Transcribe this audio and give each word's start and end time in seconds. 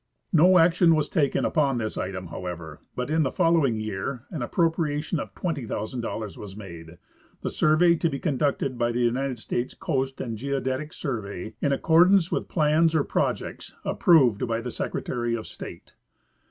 No 0.33 0.57
action 0.57 0.95
was 0.95 1.07
taken 1.07 1.45
upon 1.45 1.77
this 1.77 1.95
item, 1.95 2.29
however, 2.29 2.81
but 2.95 3.11
in 3.11 3.21
the 3.21 3.29
following 3.31 3.79
year 3.79 4.25
an 4.31 4.41
appropriation 4.41 5.19
of 5.19 5.35
$20,000 5.35 6.37
was 6.37 6.57
made, 6.57 6.97
the 7.41 7.51
survey 7.51 7.93
to 7.97 8.09
be 8.09 8.17
conducted 8.17 8.79
by 8.79 8.91
the 8.91 8.99
United 9.01 9.37
States 9.37 9.75
Coast 9.75 10.19
and 10.19 10.39
Geodetic 10.39 10.91
Survey 10.91 11.53
in 11.61 11.71
accordance 11.71 12.31
with 12.31 12.49
plans 12.49 12.95
or 12.95 13.03
projects 13.03 13.75
approved 13.85 14.47
by 14.47 14.59
the 14.59 14.71
Secretary 14.71 15.35
of 15.35 15.45
State. 15.45 15.93